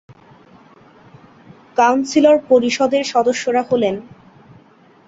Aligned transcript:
councillor 1.77 2.37
পরিষদের 2.49 3.03
সদস্যরা 3.03 3.61
হলেন- 3.61 4.03